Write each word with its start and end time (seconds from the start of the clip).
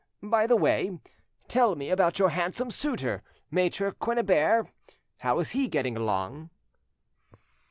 By 0.23 0.47
the 0.47 0.55
way, 0.55 0.97
tell 1.47 1.75
me 1.75 1.91
about 1.91 2.17
your 2.17 2.29
handsome 2.29 2.71
suitor, 2.71 3.21
Maitre 3.51 3.91
Quennebert; 3.91 4.65
how 5.19 5.37
is 5.37 5.51
he 5.51 5.67
getting 5.67 5.95
along?" 5.95 6.49